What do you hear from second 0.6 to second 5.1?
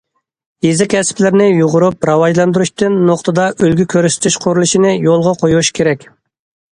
يېزا كەسىپلىرىنى يۇغۇرۇپ راۋاجلاندۇرۇشتىن نۇقتىدا ئۈلگە كۆرسىتىش قۇرۇلۇشىنى